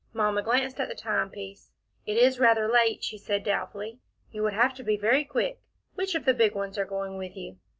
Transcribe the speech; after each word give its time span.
Mamma 0.13 0.41
glanced 0.41 0.79
at 0.79 0.87
the 0.89 0.95
time 0.95 1.29
piece. 1.29 1.69
"It 2.07 2.17
is 2.17 2.39
rather 2.39 2.67
late," 2.67 3.03
she 3.03 3.19
said 3.19 3.43
doubtfully. 3.43 3.99
"You 4.31 4.41
would 4.41 4.53
have 4.53 4.73
to 4.77 4.83
be 4.83 4.97
very 4.97 5.23
quick. 5.23 5.61
Which 5.93 6.15
of 6.15 6.25
the 6.25 6.33
big 6.33 6.55
ones 6.55 6.79
are 6.79 6.85
going 6.85 7.19
with 7.19 7.37
you?" 7.37 7.59